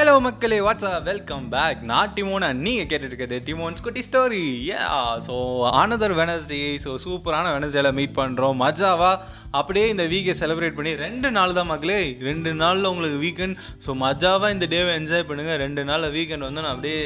Hello 0.00 0.18
மக்களே 0.18 0.58
watts 0.60 0.86
welcome 1.04 1.48
back 1.48 1.80
நான் 1.82 2.12
டிமோன் 2.14 2.42
and 2.42 2.60
நீங்கள் 2.60 2.86
கேட்டுட்டு 2.86 3.10
இருக்கிறது 3.10 3.40
டிமோன்ஸ் 3.46 3.82
குட்டி 3.82 4.02
story 4.02 4.44
yeah 4.68 4.84
so 5.26 5.34
another 5.72 6.12
Wednesday 6.12 6.78
so 6.84 6.94
சூப்பரான 6.94 7.52
வெனஸ்டேல 7.56 7.92
மீட் 7.92 8.18
பண்ணுறோம் 8.18 8.56
மஜாவா? 8.62 9.10
அப்படியே 9.50 9.88
இந்த 9.88 10.02
வீக்கை 10.04 10.34
செலிப்ரேட் 10.40 10.74
பண்ணி 10.74 10.94
ரெண்டு 10.96 11.30
நாள் 11.30 11.52
தான் 11.52 11.66
மக்களே 11.66 11.98
ரெண்டு 12.20 12.54
நாளில் 12.54 12.84
உங்களுக்கு 12.84 13.18
வீக்கெண்ட் 13.18 13.56
ஸோ 13.86 13.92
மஜாவாக 14.00 14.50
இந்த 14.50 14.66
டேவை 14.66 14.94
என்ஜாய் 14.94 15.28
பண்ணுங்கள் 15.28 15.56
ரெண்டு 15.56 15.84
நாளில் 15.84 16.14
வீக்கெண்ட் 16.14 16.40
வந்து 16.40 16.60
நான் 16.60 16.74
அப்படியே 16.74 17.02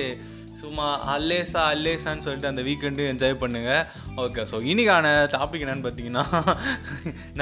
சும்மா 0.64 0.88
அல்லேசா 1.14 1.62
அல்லேசான்னு 1.74 2.24
சொல்லிட்டு 2.26 2.50
அந்த 2.50 2.62
வீக்கெண்டு 2.68 3.08
என்ஜாய் 3.12 3.40
பண்ணுங்கள் 3.42 3.84
ஓகே 4.22 4.42
ஸோ 4.50 4.56
இன்றைக்கான 4.70 5.06
டாபிக் 5.36 5.64
என்னன்னு 5.64 5.86
பார்த்தீங்கன்னா 5.86 6.24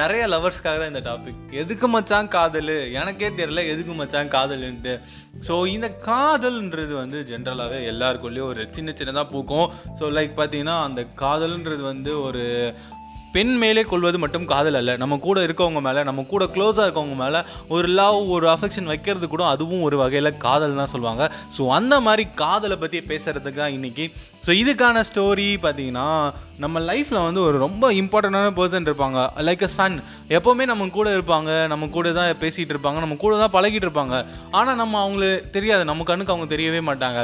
நிறைய 0.01 0.23
லவர்ஸ்க்காக 0.35 0.77
தான் 0.83 0.93
இந்த 0.93 1.03
டாபிக் 1.09 1.41
எதுக்கு 1.63 1.89
மச்சான் 1.95 2.33
காதல்? 2.37 2.75
எனக்கே 3.01 3.29
தெரியல 3.41 3.63
எதுக்கு 3.73 3.95
மச்சான் 4.01 4.33
காதல்ன்ட்டு. 4.37 4.95
ஸோ 5.49 5.55
இந்த 5.75 5.89
காதல்ன்றது 6.09 6.95
வந்து 7.03 7.19
ஜென்ரலாகவே 7.31 7.79
எல்லாருக்குள்ளேயும் 7.93 8.51
ஒரு 8.53 8.65
சின்ன 8.77 8.95
சின்னதாக 8.99 9.27
பூக்கும். 9.35 9.69
ஸோ 10.01 10.11
லைக் 10.19 10.35
பார்த்தீங்கன்னா 10.41 10.77
அந்த 10.89 11.03
காதல்ன்றது 11.23 11.85
வந்து 11.93 12.15
ஒரு 12.29 12.45
பெண் 13.33 13.55
மேலே 13.63 13.83
கொள்வது 13.93 14.19
மட்டும் 14.25 14.47
காதல் 14.53 14.79
அல்ல. 14.81 14.97
நம்ம 15.03 15.19
கூட 15.27 15.39
இருக்கவங்க 15.47 15.81
மேலே 15.89 16.01
நம்ம 16.09 16.27
கூட 16.33 16.45
க்ளோஸாக 16.55 16.87
இருக்கவங்க 16.87 17.17
மேலே 17.25 17.41
ஒரு 17.77 17.89
லவ் 18.01 18.19
ஒரு 18.37 18.49
அஃபெக்ஷன் 18.55 18.91
வைக்கிறது 18.93 19.29
கூட 19.29 19.45
அதுவும் 19.55 19.87
ஒரு 19.89 19.97
வகையில் 20.03 20.37
காதல் 20.47 20.81
தான் 20.83 20.93
சொல்லுவாங்க. 20.95 21.25
ஸோ 21.59 21.65
அந்த 21.79 21.95
மாதிரி 22.09 22.27
காதலை 22.43 22.77
பற்றி 22.77 23.01
பேசுகிறதுக்கு 23.13 23.63
தான் 23.65 23.77
இன்றைக்கி 23.79 24.07
ஸோ 24.47 24.51
இதுக்கான 24.61 25.03
ஸ்டோரி 25.09 25.47
பார்த்தீங்கன்னா 25.65 26.07
நம்ம 26.63 26.81
லைஃப்பில் 26.89 27.25
வந்து 27.27 27.41
ஒரு 27.49 27.57
ரொம்ப 27.65 27.85
இம்பார்ட்டண்டான 28.01 28.49
பர்சன் 28.57 28.87
இருப்பாங்க. 28.89 29.19
லைக் 29.49 29.63
அ 29.67 29.71
சன் 29.77 29.97
எப்போவுமே 30.37 30.65
நம்ம 30.71 30.89
கூட 30.97 31.09
இருப்பாங்க. 31.17 31.51
நம்ம 31.73 31.89
கூட 31.97 32.13
தான் 32.19 32.31
பேசிகிட்டு 32.43 32.75
இருப்பாங்க. 32.75 32.99
நம்ம 33.05 33.17
கூட 33.25 33.35
தான் 33.43 33.55
பழகிட்டு 33.57 33.87
இருப்பாங்க. 33.89 34.17
ஆனால் 34.59 34.79
நம்ம 34.83 34.99
அவங்களுக்கு 35.05 35.53
தெரியாது. 35.57 35.85
நம்ம 35.91 36.07
கண்ணுக்கு 36.11 36.35
அவங்க 36.35 36.49
தெரியவே 36.55 36.81
மாட்டாங்க. 36.89 37.23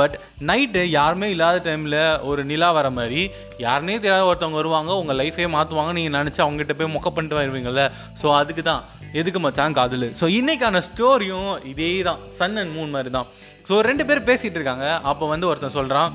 பட் 0.00 0.14
நைட்டு 0.50 0.84
யாருமே 0.98 1.28
இல்லாத 1.34 1.58
டைமில் 1.66 1.98
ஒரு 2.30 2.44
நிலா 2.52 2.70
வர 2.78 2.88
மாதிரி 3.00 3.22
யாருனே 3.66 3.98
தெரியாத 4.04 4.30
ஒருத்தவங்க 4.30 4.60
வருவாங்க. 4.62 4.92
உங்கள் 5.02 5.20
லைஃபே 5.22 5.48
மாற்றுவாங்க 5.56 5.92
நீங்கள் 5.98 6.16
நினச்சி 6.18 6.42
அவங்ககிட்ட 6.46 6.76
போய் 6.80 6.94
மொக்க 6.96 7.10
பண்ணிட்டு 7.18 7.40
வருவீங்கள்ல 7.42 7.84
ஸோ 8.22 8.28
அதுக்கு 8.40 8.64
தான். 8.70 8.82
எதுக்கு 9.20 9.40
மச்சான் 9.44 9.78
காதல்? 9.78 10.08
ஸோ 10.18 10.26
இன்னைக்கான 10.40 10.82
ஸ்டோரியும் 10.88 11.52
இதே 11.74 11.92
தான் 12.08 12.20
சன் 12.40 12.58
அண்ட் 12.62 12.74
மூன் 12.78 12.92
மாதிரி 12.96 13.12
தான் 13.18 13.28
ஸோ 13.68 13.76
ரெண்டு 13.90 14.04
பேர் 14.08 14.26
பேசிகிட்டு 14.28 14.58
இருக்காங்க. 14.60 14.86
அப்போ 15.12 15.24
வந்து 15.34 15.48
ஒருத்தன் 15.52 15.78
சொல்கிறான் 15.78 16.12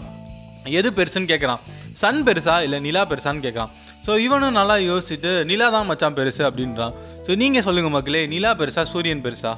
எது 0.65 0.91
பெருசுன்னு 0.91 1.31
கேட்குறான் 1.31 1.57
சன் 1.93 2.23
பெருசா 2.27 2.63
இல்லை 2.63 2.79
நிலா 2.79 3.05
பெருசான்னு 3.05 3.43
கேட்குறான் 3.45 3.69
ஸோ 4.07 4.19
இவனும் 4.19 4.51
நல்லா 4.51 4.75
யோசிச்சுட்டு 4.75 5.45
நிலா 5.45 5.69
தான் 5.69 5.85
மச்சான் 5.85 6.13
பெருசு 6.13 6.41
அப்படின்றான். 6.49 6.93
ஸோ 7.27 7.35
நீங்கள் 7.35 7.63
சொல்லுங்கள் 7.63 7.91
மக்களே 7.91 8.27
நிலா 8.27 8.53
பெருசா 8.53 8.83
சூரியன் 8.83 9.23
பெருசா? 9.23 9.57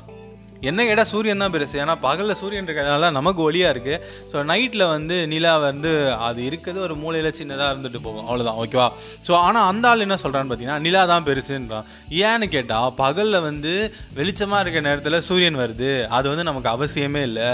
என்ன 0.69 0.80
கேட்டால் 0.88 1.09
சூரியன் 1.11 1.44
தான் 1.44 1.53
பெருசு. 1.55 1.75
ஏன்னா 1.83 1.95
பகலில் 2.05 2.38
சூரியன் 2.41 2.67
இருக்கிறதுனால 2.67 3.09
நமக்கு 3.17 3.41
ஒளியாக 3.47 3.73
இருக்குது 3.75 4.02
ஸோ 4.31 4.44
நைட்டில் 4.52 4.86
வந்து 4.95 5.16
நிலா 5.33 5.53
வந்து 5.66 5.91
அது 6.27 6.39
இருக்கிறது 6.49 6.81
ஒரு 6.88 6.95
மூலையில் 7.03 7.38
சின்னதாக 7.39 7.72
இருந்துட்டு 7.73 8.02
போகும். 8.08 8.25
அவ்வளோதான் 8.27 8.59
ஓகேவா 8.64 8.88
ஸோ 9.27 9.33
ஆனால் 9.45 9.67
அந்த 9.72 9.88
ஆள் 9.91 10.05
என்ன 10.05 10.17
சொல்கிறான்னு 10.23 10.52
பார்த்தீங்கன்னா 10.52 10.80
நிலா 10.88 11.03
தான் 11.14 11.27
பெருசுன்றான். 11.30 11.88
ஏன்னு 12.30 12.47
கேட்டால் 12.55 12.89
பகலில் 13.03 13.45
வந்து 13.49 13.73
வெளிச்சமாக 14.19 14.61
இருக்கிற 14.64 14.86
நேரத்தில் 14.89 15.25
சூரியன் 15.30 15.61
வருது. 15.64 15.91
அது 16.17 16.25
வந்து 16.33 16.47
நமக்கு 16.49 16.71
அவசியமே 16.75 17.23
இல்லை. 17.30 17.49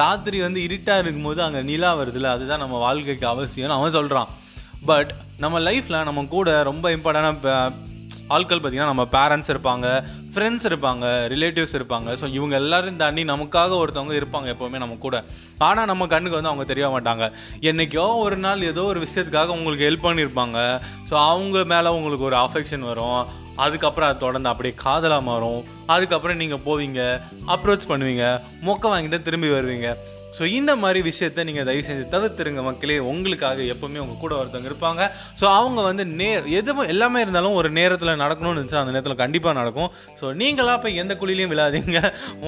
ராத்திரி 0.00 0.40
வந்து 0.46 0.60
இருட்டாக 0.68 1.02
இருக்கும்போது 1.04 1.42
அங்கே 1.46 1.62
நிலா 1.70 1.92
வருதுல்ல 2.00 2.34
அதுதான் 2.36 2.64
நம்ம 2.64 2.78
வாழ்க்கைக்கு 2.86 3.26
அவசியம்னு 3.34 3.78
அவன் 3.78 3.96
சொல்கிறான் 3.98 4.30
பட் 4.90 5.10
நம்ம 5.44 5.56
லைஃப்பில் 5.68 6.04
நம்ம 6.08 6.26
கூட 6.34 6.50
ரொம்ப 6.68 6.86
இம்பார்ட்டண்டான 6.96 7.72
ஆட்கள் 8.34 8.58
பார்த்தீங்கன்னா 8.58 8.92
நம்ம 8.92 9.04
பேரண்ட்ஸ் 9.16 9.50
இருப்பாங்க 9.52 9.86
ஃப்ரெண்ட்ஸ் 10.34 10.66
இருப்பாங்க 10.70 11.04
ரிலேட்டிவ்ஸ் 11.32 11.76
இருப்பாங்க. 11.78 12.08
ஸோ 12.20 12.26
இவங்க 12.38 12.54
எல்லாரும் 12.62 13.00
தாண்டி 13.02 13.22
நமக்காக 13.32 13.78
ஒருத்தவங்க 13.82 14.14
இருப்பாங்க 14.20 14.48
எப்போவுமே 14.54 14.80
நம்ம 14.84 14.98
கூட. 15.06 15.16
ஆனால் 15.68 15.88
நம்ம 15.92 16.06
கண்ணுக்கு 16.12 16.38
வந்து 16.38 16.52
அவங்க 16.52 16.66
தெரிய 16.72 16.88
மாட்டாங்க. 16.94 17.26
என்னைக்கோ 17.70 18.06
ஒரு 18.26 18.38
நாள் 18.46 18.68
ஏதோ 18.72 18.84
ஒரு 18.92 19.02
விஷயத்துக்காக 19.06 19.56
உங்களுக்கு 19.58 19.86
ஹெல்ப் 19.88 20.06
பண்ணியிருப்பாங்க 20.08 20.58
ஸோ 21.10 21.16
அவங்க 21.30 21.64
மேலே 21.74 21.90
உங்களுக்கு 21.98 22.28
ஒரு 22.30 22.38
அஃபெக்ஷன் 22.46 22.88
வரும். 22.92 23.20
அதுக்கப்புறம் 23.64 24.08
அது 24.10 24.24
தொடர்ந்து 24.24 24.50
அப்படியே 24.50 24.74
காதலாக 24.84 25.28
மாறும். 25.30 25.60
அதுக்கப்புறம் 25.94 26.40
நீங்கள் 26.42 26.64
போவீங்க 26.68 27.00
அப்ரோச் 27.54 27.90
பண்ணுவீங்க 27.90 28.26
மொக்க 28.68 28.92
வாங்கிட்டு 28.92 29.18
திரும்பி 29.26 29.48
வருவீங்க. 29.56 29.88
ஸோ 30.36 30.42
இந்த 30.58 30.72
மாதிரி 30.82 31.00
விஷயத்த 31.08 31.44
நீங்கள் 31.48 31.66
தயவு 31.68 31.84
செஞ்சு 31.88 32.04
தவிர்த்துருங்க 32.14 32.62
மக்களே. 32.68 32.98
உங்களுக்காக 33.12 33.62
எப்போவுமே 33.72 34.00
உங்கள் 34.04 34.20
கூட 34.22 34.32
ஒருத்தவங்க 34.40 34.68
இருப்பாங்க. 34.72 35.02
ஸோ 35.40 35.46
அவங்க 35.58 35.80
வந்து 35.88 36.04
நே 36.20 36.28
எதுவும் 36.60 36.90
எல்லாமே 36.94 37.22
இருந்தாலும் 37.24 37.56
ஒரு 37.60 37.70
நேரத்தில் 37.78 38.20
நடக்கணும்னு 38.24 38.58
இருந்துச்சு 38.58 38.80
அந்த 38.82 38.94
நேரத்தில் 38.96 39.20
கண்டிப்பாக 39.22 39.54
நடக்கும். 39.60 39.90
ஸோ 40.20 40.28
நீங்களா 40.42 40.76
போய் 40.84 41.00
எந்த 41.04 41.16
குழிலையும் 41.22 41.52
விழாதீங்க. 41.54 41.98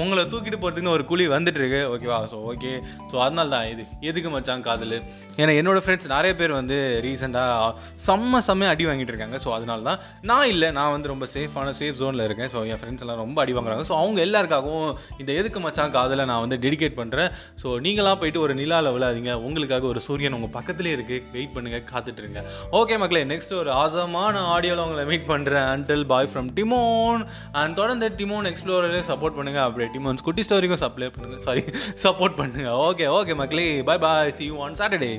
உங்களை 0.02 0.24
தூக்கிட்டு 0.34 0.60
போகிறதுக்குன்னு 0.60 0.94
ஒரு 0.98 1.06
குழி 1.10 1.26
வந்துட்டு 1.36 1.60
இருக்கு 1.62 1.82
ஓகேவா 1.94 2.20
ஸோ 2.34 2.38
ஓகே 2.52 2.72
ஸோ 3.10 3.18
அதனால 3.26 3.48
தான் 3.56 3.68
இது. 3.72 3.84
எதுக்கு 4.10 4.32
மச்சான் 4.36 4.66
காதல்? 4.68 4.96
ஏன்னா 5.40 5.52
என்னோடய 5.58 5.82
ஃப்ரெண்ட்ஸ் 5.84 6.08
நிறைய 6.14 6.32
பேர் 6.40 6.52
வந்து 6.60 6.78
ரீசெண்டாக 7.04 7.68
செம்ம 8.06 8.40
செம்மையாக 8.48 8.74
அடி 8.74 8.86
வாங்கிட்டு 8.88 9.12
இருக்காங்க. 9.14 9.36
ஸோ 9.44 9.50
அதனால 9.58 9.82
தான் 9.90 10.00
நான் 10.30 10.48
இல்லை. 10.54 10.70
நான் 10.78 10.94
வந்து 10.94 11.12
ரொம்ப 11.12 11.26
சேஃபான 11.34 11.74
சேஃப் 11.80 12.00
ஜோனில் 12.00 12.26
இருக்கேன். 12.28 12.50
ஸோ 12.54 12.60
என் 12.72 12.80
ஃப்ரெண்ட்ஸ் 12.82 13.04
எல்லாம் 13.06 13.22
ரொம்ப 13.24 13.38
அடி 13.44 13.54
வாங்குறாங்க. 13.58 13.84
ஸோ 13.90 13.96
அவங்க 14.02 14.20
எல்லாருக்காகவும் 14.26 14.90
இந்த 15.22 15.30
எதுக்கு 15.42 15.60
மச்சான் 15.66 15.94
காதலை 15.98 16.26
நான் 16.32 16.42
வந்து 16.46 16.58
டெடிகேட் 16.66 16.98
பண்ணுறேன் 17.02 17.30
ஸோ 17.62 17.68
நீங்களாம் 17.86 18.20
போயிட்டு 18.20 18.40
ஒரு 18.40 18.54
நிலாவில் 18.60 18.94
விழாதீங்க. 18.96 19.32
உங்களுக்காக 19.46 19.86
ஒரு 19.92 20.00
சூரியன் 20.06 20.36
உங்கள் 20.38 20.54
பக்கத்துலேயே 20.56 20.96
இருக்குது 20.96 21.24
வெயிட் 21.34 21.54
பண்ணுங்கள் 21.56 21.84
காத்துட்டு 21.92 22.22
இருங்க 22.22 22.40
ஓகே 22.80 22.96
மக்களே 23.02 23.24
நெக்ஸ்ட் 23.32 23.54
ஒரு 23.60 23.70
ஆசமான 23.82 24.44
ஆடியோவில் 24.54 24.84
உங்களை 24.86 25.04
மீட் 25.04 25.28
பண்ணுறேன் 25.28 25.68
until 25.74 26.06
bye 26.06 26.30
from 26.32 26.50
Dimon 26.58 27.22
and 27.52 27.78
தொடர்ந்து 27.80 28.08
டிமோன் 28.20 28.48
எக்ஸ்ப்ளோரரே 28.52 29.02
சப்போர்ட் 29.12 29.38
பண்ணுங்கள் 29.38 29.66
அப்படியே 29.66 29.90
டிமோன்ஸ் 29.96 30.26
குட்டி 30.28 30.44
ஸ்டோரிக்கும் 30.48 30.82
சப்ளை 30.84 31.10
பண்ணுங்கள் 31.16 31.44
சாரி 31.48 31.64
சப்போர்ட் 32.06 32.38
பண்ணுங்கள் 32.40 32.80
ஓகே 32.88 33.06
ஓகே 33.18 33.36
மக்களே 33.42 33.68
bye 33.82 34.02
bye 34.06 34.34
see 34.38 34.44
you 34.44 34.58
on 34.58 34.78
Saturday 34.80 35.12